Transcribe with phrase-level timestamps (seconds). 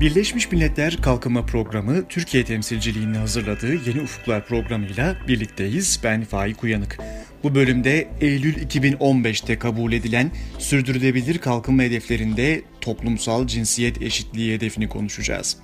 [0.00, 6.00] Birleşmiş Milletler Kalkınma Programı Türkiye temsilciliğini hazırladığı Yeni Ufuklar programıyla birlikteyiz.
[6.04, 6.98] Ben Faik Uyanık.
[7.42, 15.56] Bu bölümde Eylül 2015'te kabul edilen sürdürülebilir kalkınma hedeflerinde toplumsal cinsiyet eşitliği hedefini konuşacağız.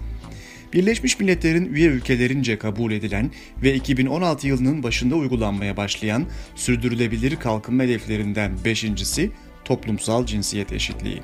[0.73, 3.31] Birleşmiş Milletler'in üye ülkelerince kabul edilen
[3.63, 9.31] ve 2016 yılının başında uygulanmaya başlayan sürdürülebilir kalkınma hedeflerinden beşincisi
[9.67, 11.23] toplumsal cinsiyet eşitliği.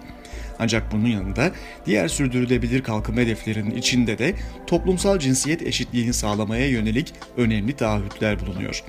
[0.59, 1.53] Ancak bunun yanında
[1.87, 4.35] diğer sürdürülebilir kalkınma hedeflerinin içinde de
[4.67, 8.85] toplumsal cinsiyet eşitliğini sağlamaya yönelik önemli taahhütler bulunuyor.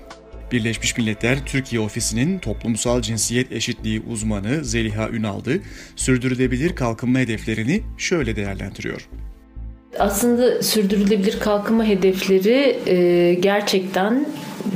[0.52, 5.62] Birleşmiş Milletler Türkiye Ofisi'nin toplumsal cinsiyet eşitliği uzmanı Zeliha Ünaldı,
[5.96, 9.10] sürdürülebilir kalkınma hedeflerini şöyle değerlendiriyor.
[10.00, 14.26] Aslında sürdürülebilir kalkınma hedefleri e, gerçekten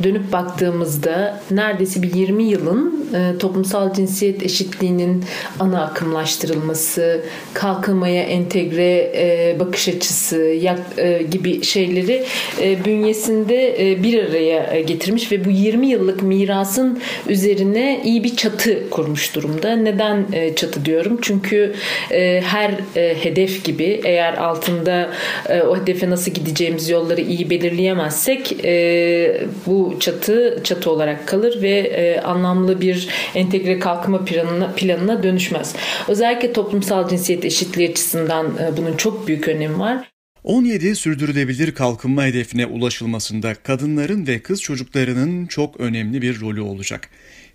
[0.04, 5.24] dönüp baktığımızda neredeyse bir 20 yılın e, toplumsal cinsiyet eşitliğinin
[5.60, 7.22] ana akımlaştırılması,
[7.54, 12.26] kalkınmaya entegre e, bakış açısı yak, e, gibi şeyleri
[12.62, 18.90] e, bünyesinde e, bir araya getirmiş ve bu 20 yıllık mirasın üzerine iyi bir çatı
[18.90, 19.76] kurmuş durumda.
[19.76, 21.20] Neden e, çatı diyorum?
[21.22, 21.74] Çünkü
[22.12, 25.07] e, her e, hedef gibi eğer altında
[25.50, 31.78] e, o hedefe nasıl gideceğimiz yolları iyi belirleyemezsek e, bu çatı çatı olarak kalır ve
[31.78, 35.76] e, anlamlı bir entegre kalkınma planına, planına dönüşmez.
[36.08, 40.12] Özellikle toplumsal cinsiyet eşitliği açısından e, bunun çok büyük önemi var.
[40.44, 47.10] 17 sürdürülebilir kalkınma hedefine ulaşılmasında kadınların ve kız çocuklarının çok önemli bir rolü olacak.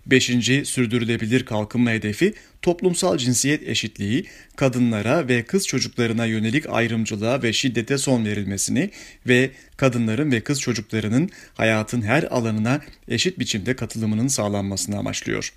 [0.05, 7.97] Beşinci sürdürülebilir kalkınma hedefi toplumsal cinsiyet eşitliği, kadınlara ve kız çocuklarına yönelik ayrımcılığa ve şiddete
[7.97, 8.89] son verilmesini
[9.27, 15.53] ve kadınların ve kız çocuklarının hayatın her alanına eşit biçimde katılımının sağlanmasını amaçlıyor.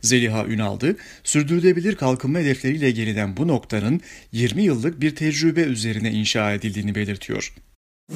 [0.00, 4.00] Zeliha Ünaldı, sürdürülebilir kalkınma hedefleriyle gelinen bu noktanın
[4.32, 7.52] 20 yıllık bir tecrübe üzerine inşa edildiğini belirtiyor.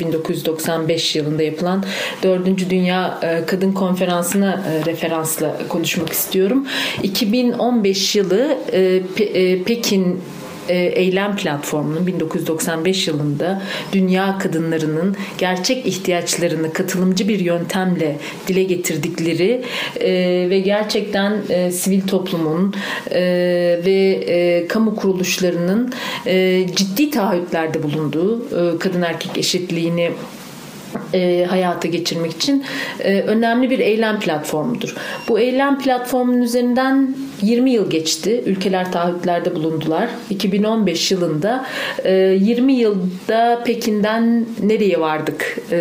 [0.00, 1.84] 1995 yılında yapılan
[2.22, 2.70] 4.
[2.70, 6.66] Dünya e, Kadın Konferansı'na e, referansla konuşmak istiyorum.
[7.02, 10.20] 2015 yılı e, Pekin
[10.74, 13.62] eylem platformunun 1995 yılında
[13.92, 18.16] dünya kadınlarının gerçek ihtiyaçlarını katılımcı bir yöntemle
[18.48, 19.62] dile getirdikleri
[20.00, 20.10] e,
[20.50, 22.74] ve gerçekten e, sivil toplumun
[23.86, 25.92] ve kamu kuruluşlarının
[26.76, 28.42] ciddi taahhütlerde bulunduğu
[28.78, 30.10] kadın erkek eşitliğini
[31.14, 32.64] e, hayata geçirmek için
[33.00, 34.94] e, önemli bir eylem platformudur.
[35.28, 38.42] Bu eylem platformunun üzerinden 20 yıl geçti.
[38.46, 40.08] Ülkeler taahhütlerde bulundular.
[40.30, 41.66] 2015 yılında
[42.04, 45.78] e, 20 yılda Pekin'den nereye vardık e,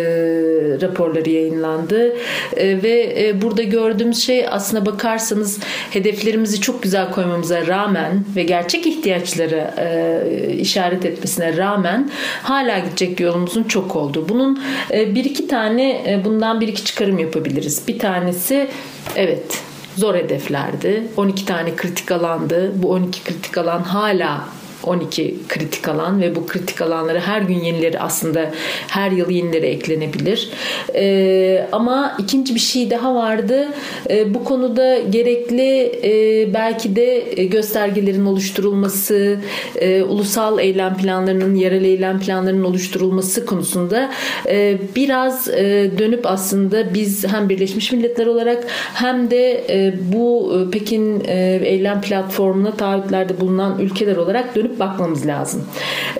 [0.80, 2.16] raporları yayınlandı
[2.56, 5.58] e, ve e, burada gördüğümüz şey aslına bakarsanız
[5.90, 12.10] hedeflerimizi çok güzel koymamıza rağmen ve gerçek ihtiyaçları e, işaret etmesine rağmen
[12.42, 14.26] hala gidecek yolumuzun çok oldu.
[14.28, 17.88] Bunun e, bir iki tane e, bundan bir iki çıkarım yapabiliriz.
[17.88, 18.68] Bir tanesi
[19.16, 19.62] evet
[19.96, 21.06] zor hedeflerdi.
[21.16, 22.72] 12 tane kritik alandı.
[22.74, 24.44] Bu 12 kritik alan hala
[24.86, 28.50] 12 kritik alan ve bu kritik alanlara her gün yenileri aslında
[28.88, 30.50] her yıl yenileri eklenebilir.
[30.94, 33.68] E, ama ikinci bir şey daha vardı.
[34.10, 39.38] E, bu konuda gerekli e, belki de göstergelerin oluşturulması,
[39.80, 44.10] e, ulusal eylem planlarının, yerel eylem planlarının oluşturulması konusunda
[44.48, 48.64] e, biraz e, dönüp aslında biz hem Birleşmiş Milletler olarak
[48.94, 55.26] hem de e, bu e, Pekin e, eylem platformuna taahhütlerde bulunan ülkeler olarak dönüp bakmamız
[55.26, 55.64] lazım.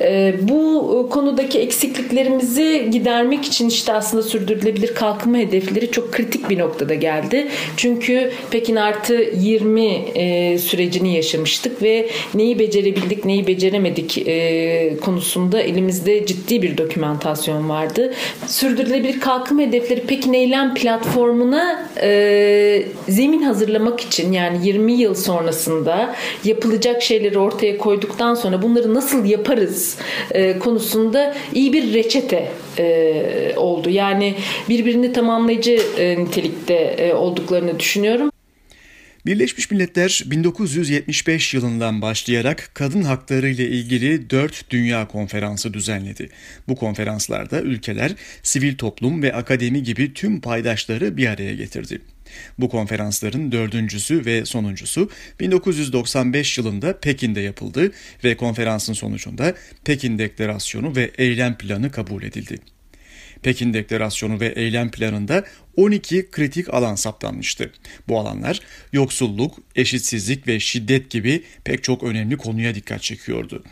[0.01, 6.95] Ee, bu konudaki eksikliklerimizi gidermek için işte aslında sürdürülebilir kalkınma hedefleri çok kritik bir noktada
[6.95, 7.49] geldi.
[7.77, 16.27] Çünkü Pekin artı 20 e, sürecini yaşamıştık ve neyi becerebildik neyi beceremedik e, konusunda elimizde
[16.27, 18.15] ciddi bir dokümantasyon vardı.
[18.47, 26.15] Sürdürülebilir kalkınma hedefleri Pekin Eylem platformuna e, zemin hazırlamak için yani 20 yıl sonrasında
[26.45, 29.99] yapılacak şeyleri ortaya koyduktan sonra bunları nasıl yaparız
[30.31, 32.49] e, konusunda iyi bir reçete
[32.79, 33.91] e, oldu.
[33.91, 34.35] Yani
[34.69, 38.31] birbirini tamamlayıcı e, nitelikte e, olduklarını düşünüyorum.
[39.27, 46.29] Birleşmiş Milletler 1975 yılından başlayarak kadın hakları ile ilgili 4 dünya konferansı düzenledi.
[46.69, 52.01] Bu konferanslarda ülkeler sivil toplum ve akademi gibi tüm paydaşları bir araya getirdi.
[52.59, 57.93] Bu konferansların dördüncüsü ve sonuncusu 1995 yılında Pekin'de yapıldı
[58.25, 62.59] ve konferansın sonucunda Pekin Deklarasyonu ve Eylem Planı kabul edildi.
[63.43, 65.45] Pekin Deklarasyonu ve eylem planında
[65.77, 67.73] 12 kritik alan saptanmıştı.
[68.09, 68.61] Bu alanlar
[68.93, 73.65] yoksulluk, eşitsizlik ve şiddet gibi pek çok önemli konuya dikkat çekiyordu.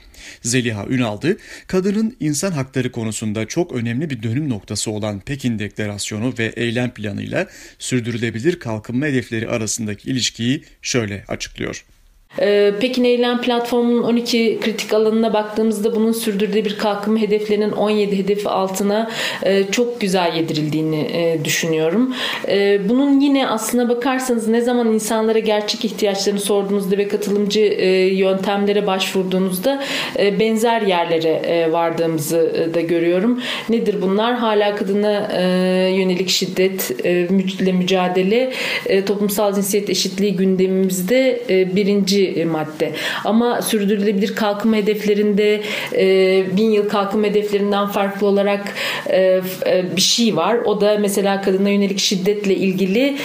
[0.43, 6.52] Zeliha Ünaldı, kadının insan hakları konusunda çok önemli bir dönüm noktası olan Pekin Deklarasyonu ve
[6.56, 7.46] eylem planıyla
[7.78, 11.84] sürdürülebilir kalkınma hedefleri arasındaki ilişkiyi şöyle açıklıyor.
[12.40, 19.10] Ee, Pekin Eylem Platformu'nun 12 kritik alanına baktığımızda bunun sürdürülebilir kalkınma hedeflerinin 17 hedefi altına
[19.42, 22.14] e, çok güzel yedirildiğini e, düşünüyorum.
[22.48, 27.60] E, bunun yine aslına bakarsanız ne zaman insanlara gerçek ihtiyaçlarını sorduğunuzda ve katılımcı
[28.14, 29.82] yöntemlere başvurduğunuzda
[30.40, 33.40] benzer yerlere vardığımızı da görüyorum.
[33.69, 34.34] Nedir bunlar?
[34.34, 35.28] Hala kadına
[35.88, 38.52] yönelik şiddetle mücadele,
[39.06, 42.93] toplumsal cinsiyet eşitliği gündemimizde birinci e, madde.
[43.25, 45.61] Ama sürdürülebilir kalkınma hedeflerinde
[45.97, 48.75] e, bin yıl kalkınma hedeflerinden farklı olarak
[49.11, 49.41] e,
[49.97, 50.56] bir şey var.
[50.65, 53.17] O da mesela kadına yönelik şiddetle ilgili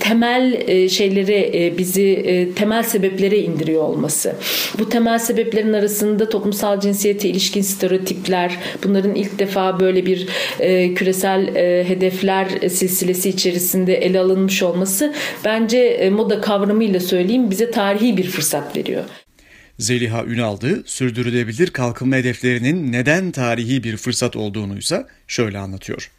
[0.00, 2.24] temel şeylere bizi
[2.56, 4.36] temel sebeplere indiriyor olması.
[4.78, 10.26] Bu temel sebeplerin arasında toplumsal cinsiyete ilişkin stereotipler, bunların ilk defa böyle bir
[10.94, 11.54] küresel
[11.84, 15.12] hedefler silsilesi içerisinde ele alınmış olması
[15.44, 19.04] bence moda kavramıyla söyleyeyim bize tarihi bir fırsat veriyor.
[19.78, 26.10] Zeliha Ünaldı sürdürülebilir kalkınma hedeflerinin neden tarihi bir fırsat olduğunuysa şöyle anlatıyor.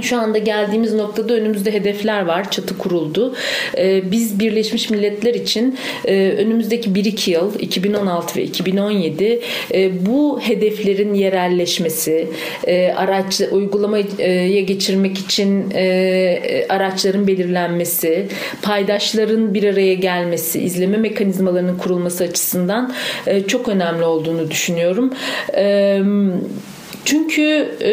[0.00, 2.50] Şu anda geldiğimiz noktada önümüzde hedefler var.
[2.50, 3.34] Çatı kuruldu.
[3.78, 9.40] Ee, biz Birleşmiş Milletler için e, önümüzdeki 1-2 yıl 2016 ve 2017
[9.74, 12.28] e, bu hedeflerin yerelleşmesi,
[12.66, 15.70] e, araç uygulamaya geçirmek için
[16.68, 18.26] araçların belirlenmesi,
[18.62, 22.94] paydaşların bir araya gelmesi, izleme mekanizmalarının kurulması açısından
[23.46, 25.12] çok önemli olduğunu düşünüyorum.
[25.52, 27.90] Evet çünkü e,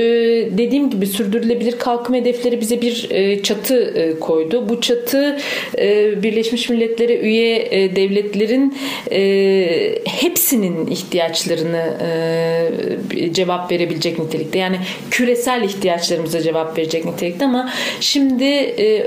[0.58, 4.70] dediğim gibi sürdürülebilir kalkınma hedefleri bize bir e, çatı e, koydu.
[4.70, 5.38] Bu çatı
[6.24, 8.78] Birleşmiş Milletler'e üye devletlerin
[10.06, 11.94] hepsinin ihtiyaçlarını
[13.32, 14.60] cevap verebilecek nitelikte.
[14.60, 14.80] Yani
[15.12, 17.70] küresel ihtiyaçlarımıza cevap verecek nitelikte ama
[18.00, 18.46] şimdi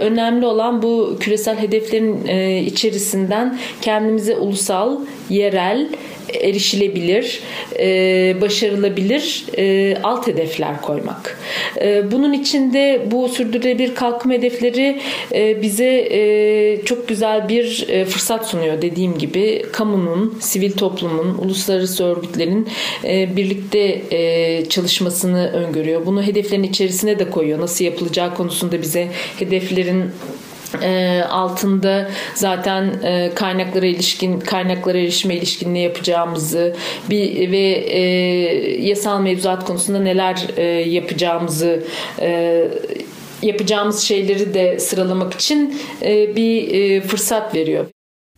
[0.01, 2.27] önemli olan bu küresel hedeflerin
[2.65, 4.99] içerisinden kendimize ulusal,
[5.31, 5.89] yerel,
[6.35, 7.41] erişilebilir,
[7.79, 11.39] e, başarılabilir e, alt hedefler koymak.
[11.81, 15.01] E, bunun için de bu sürdürülebilir kalkınma hedefleri
[15.35, 18.83] e, bize e, çok güzel bir e, fırsat sunuyor.
[18.83, 22.69] Dediğim gibi kamunun, sivil toplumun, uluslararası örgütlerin
[23.05, 26.07] e, birlikte e, çalışmasını öngörüyor.
[26.07, 27.61] Bunu hedeflerin içerisine de koyuyor.
[27.61, 30.05] Nasıl yapılacağı konusunda bize hedeflerin
[30.83, 36.77] e, altında zaten e, kaynaklara ilişkin kaynaklara erişime ilişkin ne yapacağımızı
[37.11, 38.01] bir ve e,
[38.83, 41.83] yasal mevzuat konusunda neler e, yapacağımızı
[42.21, 42.69] e,
[43.43, 47.87] yapacağımız şeyleri de sıralamak için e, bir e, fırsat veriyor.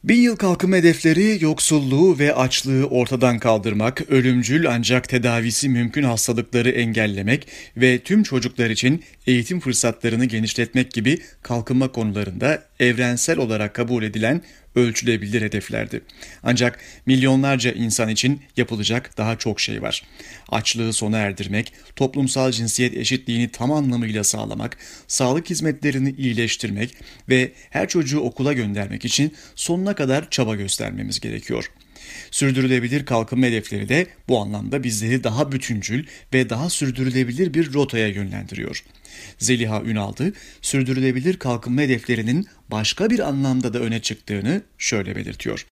[0.04, 7.48] Bin yıl kalkınma hedefleri yoksulluğu ve açlığı ortadan kaldırmak, ölümcül ancak tedavisi mümkün hastalıkları engellemek
[7.76, 14.42] ve tüm çocuklar için eğitim fırsatlarını genişletmek gibi kalkınma konularında evrensel olarak kabul edilen
[14.74, 16.00] ölçülebilir hedeflerdi.
[16.42, 20.02] Ancak milyonlarca insan için yapılacak daha çok şey var.
[20.48, 24.76] Açlığı sona erdirmek, toplumsal cinsiyet eşitliğini tam anlamıyla sağlamak,
[25.06, 26.96] sağlık hizmetlerini iyileştirmek
[27.28, 31.70] ve her çocuğu okula göndermek için sonuna kadar çaba göstermemiz gerekiyor.
[32.30, 38.84] Sürdürülebilir kalkınma hedefleri de bu anlamda bizleri daha bütüncül ve daha sürdürülebilir bir rotaya yönlendiriyor.
[39.38, 45.66] Zeliha Ünaldı, sürdürülebilir kalkınma hedeflerinin başka bir anlamda da öne çıktığını şöyle belirtiyor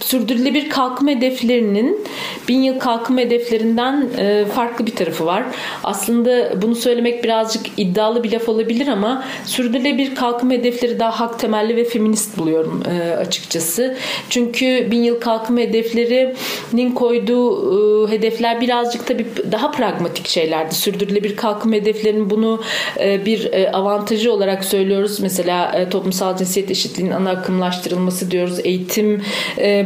[0.00, 2.04] sürdürülebilir kalkınma hedeflerinin
[2.48, 5.44] bin yıl kalkınma hedeflerinden e, farklı bir tarafı var.
[5.84, 11.76] Aslında bunu söylemek birazcık iddialı bir laf olabilir ama sürdürülebilir kalkınma hedefleri daha hak temelli
[11.76, 13.96] ve feminist buluyorum e, açıkçası.
[14.30, 20.74] Çünkü bin yıl kalkınma hedeflerinin koyduğu e, hedefler birazcık tabii daha pragmatik şeylerdi.
[20.74, 22.62] Sürdürülebilir kalkınma hedeflerinin bunu
[23.00, 25.20] bir avantajı olarak söylüyoruz.
[25.20, 28.58] Mesela toplumsal cinsiyet eşitliğinin ana akımlaştırılması diyoruz.
[28.64, 29.22] Eğitim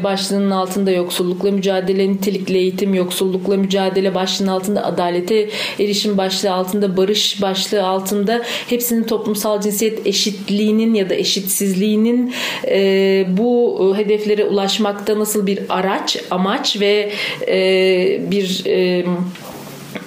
[0.05, 5.49] başlığının altında yoksullukla mücadele, nitelikli eğitim, yoksullukla mücadele başlığının altında adalete
[5.81, 12.35] erişim başlığı altında, barış başlığı altında hepsinin toplumsal cinsiyet eşitliğinin ya da eşitsizliğinin
[12.69, 17.11] e, bu hedeflere ulaşmakta nasıl bir araç, amaç ve
[17.49, 19.05] e, bir e,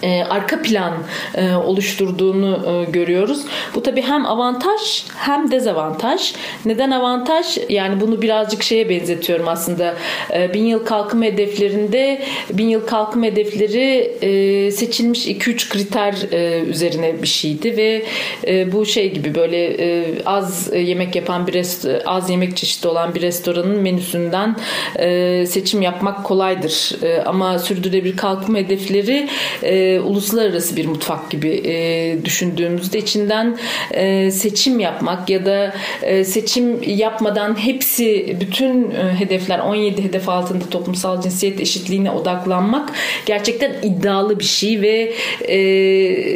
[0.03, 0.93] e, arka plan
[1.35, 3.41] e, oluşturduğunu e, görüyoruz.
[3.75, 6.33] Bu tabii hem avantaj hem dezavantaj.
[6.65, 7.57] Neden avantaj?
[7.69, 9.95] Yani bunu birazcık şeye benzetiyorum aslında.
[10.33, 17.21] E, bin yıl kalkınma hedeflerinde bin yıl kalkınma hedefleri e, seçilmiş 2-3 kriter e, üzerine
[17.21, 18.03] bir şeydi ve
[18.47, 23.15] e, bu şey gibi böyle e, az yemek yapan bir rest az yemek çeşidi olan
[23.15, 24.55] bir restoranın menüsünden
[24.99, 27.03] e, seçim yapmak kolaydır.
[27.03, 29.29] E, ama sürdürülebilir kalkınma hedefleri
[29.63, 33.57] e, e, uluslararası bir mutfak gibi e, düşündüğümüzde içinden
[33.91, 40.69] e, seçim yapmak ya da e, seçim yapmadan hepsi bütün e, hedefler 17 hedef altında
[40.69, 42.89] toplumsal cinsiyet eşitliğine odaklanmak
[43.25, 45.13] gerçekten iddialı bir şey ve
[45.47, 45.57] e,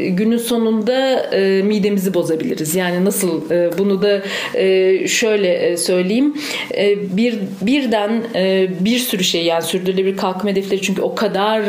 [0.08, 2.76] günün sonunda e, midemizi bozabiliriz.
[2.76, 4.22] Yani nasıl e, bunu da
[4.56, 6.38] e, şöyle e, söyleyeyim
[6.78, 11.64] e, bir birden e, bir sürü şey yani sürdürülebilir kalkınma hedefleri çünkü o kadar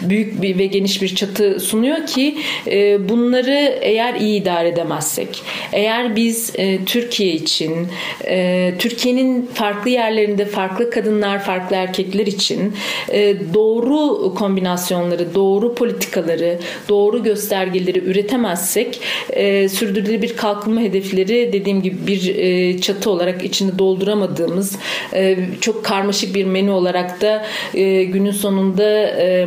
[0.00, 5.42] büyük bir ve geniş bir çatı sunuyor ki e, bunları eğer iyi idare edemezsek,
[5.72, 7.88] eğer biz e, Türkiye için,
[8.24, 12.74] e, Türkiye'nin farklı yerlerinde farklı kadınlar, farklı erkekler için
[13.12, 16.58] e, doğru kombinasyonları, doğru politikaları,
[16.88, 24.78] doğru göstergeleri üretemezsek e, sürdürülebilir kalkınma hedefleri dediğim gibi bir e, çatı olarak içini dolduramadığımız
[25.14, 29.46] e, çok karmaşık bir menü olarak da e, günün sonunda e,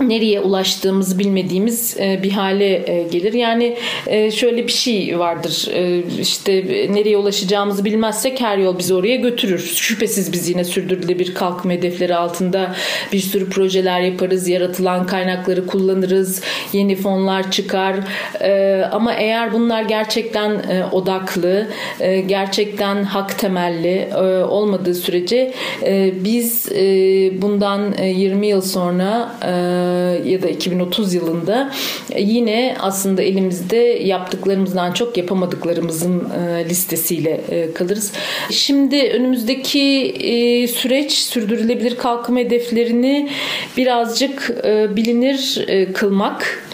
[0.00, 3.32] nereye ulaştığımızı bilmediğimiz e, bir hale e, gelir.
[3.32, 5.68] Yani e, şöyle bir şey vardır.
[6.20, 6.52] İşte
[6.90, 9.72] nereye ulaşacağımızı bilmezsek her yol bizi oraya götürür.
[9.76, 12.74] Şüphesiz biz yine sürdürülebilir kalkınma hedefleri altında
[13.12, 14.48] bir sürü projeler yaparız.
[14.48, 16.42] Yaratılan kaynakları kullanırız.
[16.72, 17.96] Yeni fonlar çıkar.
[18.92, 21.68] Ama eğer bunlar gerçekten odaklı,
[22.26, 24.08] gerçekten hak temelli
[24.48, 25.54] olmadığı sürece
[26.24, 26.68] biz
[27.42, 29.32] bundan 20 yıl sonra
[30.24, 31.72] ya da 2030 yılında
[32.18, 38.12] yine aslında elimizde yaptıklarımızdan çok yapamadıklarımızın e, listesiyle e, kalırız.
[38.50, 39.80] Şimdi önümüzdeki
[40.20, 43.28] e, süreç sürdürülebilir kalkınma hedeflerini
[43.76, 44.64] birazcık
[44.96, 46.68] bilinir kılmak,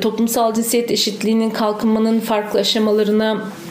[0.00, 3.65] toplumsal cinsiyet eşitliğinin kalkınmanın farklı aşamalarına e,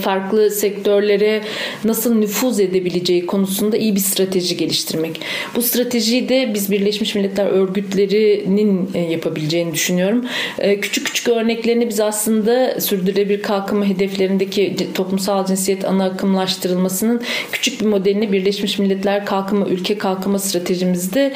[0.00, 1.42] farklı sektörlere
[1.84, 5.20] nasıl nüfuz edebileceği konusunda iyi bir strateji geliştirmek.
[5.56, 10.24] Bu stratejiyi de biz Birleşmiş Milletler örgütlerinin e, yapabileceğini düşünüyorum.
[10.58, 17.22] E, küçük küçük örneklerini biz aslında sürdürülebilir kalkınma hedeflerindeki toplumsal cinsiyet ana akımlaştırılmasının
[17.52, 21.32] küçük bir modelini Birleşmiş Milletler kalkınma ülke kalkınma stratejimizde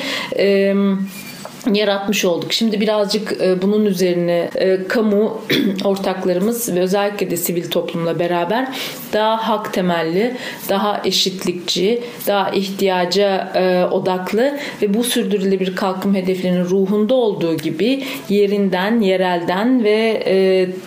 [1.71, 2.53] yaratmış olduk.
[2.53, 5.41] Şimdi birazcık e, bunun üzerine e, kamu
[5.85, 8.69] ortaklarımız ve özellikle de sivil toplumla beraber
[9.13, 10.37] daha hak temelli,
[10.69, 19.01] daha eşitlikçi, daha ihtiyaca e, odaklı ve bu sürdürülebilir kalkınma hedeflerinin ruhunda olduğu gibi yerinden,
[19.01, 20.23] yerelden ve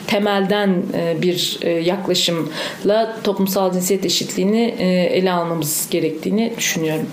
[0.08, 0.84] temelden
[1.22, 4.76] bir yaklaşımla toplumsal cinsiyet eşitliğini
[5.12, 7.08] ele almamız gerektiğini düşünüyorum.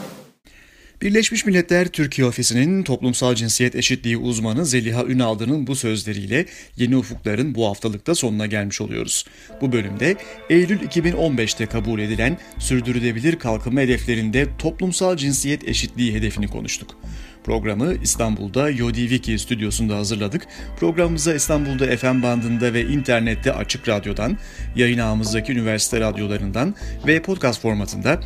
[1.03, 7.67] Birleşmiş Milletler Türkiye Ofisi'nin toplumsal cinsiyet eşitliği uzmanı Zeliha Ünaldı'nın bu sözleriyle Yeni Ufuklar'ın bu
[7.67, 9.25] haftalıkta sonuna gelmiş oluyoruz.
[9.61, 10.17] Bu bölümde
[10.51, 16.97] Eylül 2015'te kabul edilen sürdürülebilir kalkınma hedeflerinde toplumsal cinsiyet eşitliği hedefini konuştuk.
[17.45, 20.47] Programı İstanbul'da Yodi Wiki stüdyosunda hazırladık.
[20.77, 24.39] Programımıza İstanbul'da FM bandında ve internette Açık Radyo'dan,
[24.77, 26.75] yayın ağımızdaki üniversite radyolarından
[27.07, 28.21] ve podcast formatında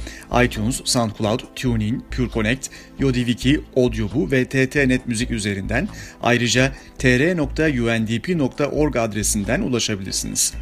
[0.45, 2.69] iTunes, SoundCloud, TuneIn, Pure Connect,
[2.99, 5.89] Yodi Wiki, Audiobu ve TTNet Müzik üzerinden
[6.23, 10.55] ayrıca tr.undp.org adresinden ulaşabilirsiniz.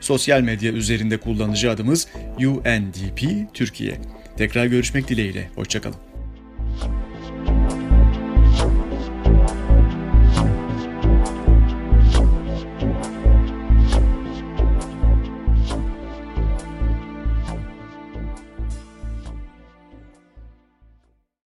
[0.00, 3.98] Sosyal medya üzerinde kullanıcı adımız UNDP Türkiye.
[4.36, 5.50] Tekrar görüşmek dileğiyle.
[5.54, 6.11] Hoşçakalın.